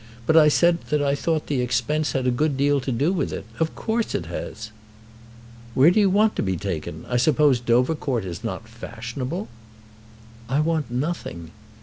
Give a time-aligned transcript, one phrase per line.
[0.25, 3.31] But I said that I thought the expense had a good deal to do with
[3.31, 3.45] it.
[3.59, 4.71] Of course it has."
[5.75, 7.05] "Where do you want to be taken?
[7.07, 9.47] I suppose Dovercourt is not fashionable."
[10.49, 11.51] "I want nothing."